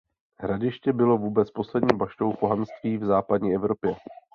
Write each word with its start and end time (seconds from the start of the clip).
Hradiště 0.39 0.93
bylo 0.93 1.17
vůbec 1.17 1.51
poslední 1.51 1.97
baštou 1.97 2.33
pohanství 2.33 2.97
v 2.97 3.05
západní 3.05 3.55
Evropě. 3.55 3.95